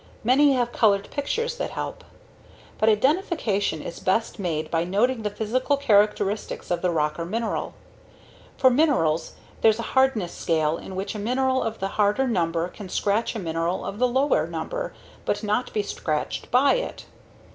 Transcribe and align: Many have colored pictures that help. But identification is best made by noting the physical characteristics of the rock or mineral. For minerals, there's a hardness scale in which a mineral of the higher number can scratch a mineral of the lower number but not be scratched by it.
Many 0.23 0.53
have 0.53 0.71
colored 0.71 1.11
pictures 1.11 1.57
that 1.57 1.69
help. 1.69 2.03
But 2.79 2.89
identification 2.89 3.83
is 3.83 3.99
best 3.99 4.39
made 4.39 4.71
by 4.71 4.83
noting 4.83 5.21
the 5.21 5.29
physical 5.29 5.77
characteristics 5.77 6.71
of 6.71 6.81
the 6.81 6.89
rock 6.89 7.19
or 7.19 7.25
mineral. 7.25 7.75
For 8.57 8.71
minerals, 8.71 9.33
there's 9.61 9.77
a 9.77 9.83
hardness 9.93 10.33
scale 10.33 10.77
in 10.79 10.95
which 10.95 11.13
a 11.13 11.19
mineral 11.19 11.61
of 11.61 11.77
the 11.77 11.87
higher 11.99 12.27
number 12.27 12.67
can 12.69 12.89
scratch 12.89 13.35
a 13.35 13.39
mineral 13.39 13.85
of 13.85 13.99
the 13.99 14.07
lower 14.07 14.47
number 14.47 14.91
but 15.23 15.43
not 15.43 15.71
be 15.71 15.83
scratched 15.83 16.49
by 16.49 16.77
it. 16.77 17.05